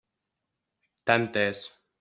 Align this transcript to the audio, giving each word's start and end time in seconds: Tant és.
Tant 1.11 1.29
és. 1.47 1.65